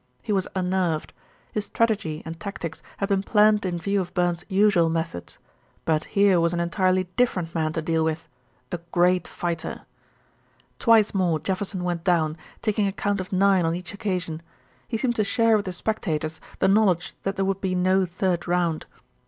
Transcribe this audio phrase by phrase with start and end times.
[0.23, 1.13] He was unnerved.
[1.51, 5.37] His strategy and tactics had been planned in view of Burns's usual methods;
[5.85, 8.27] but here was an entirely different man to deal with
[8.71, 9.81] a great fighter.
[10.79, 14.41] Twice more Jefferson went down, taking a count of nine on each occasion.
[14.87, 18.47] He seemed to share with the spectators the knowledge that there would be no third
[18.47, 18.87] round.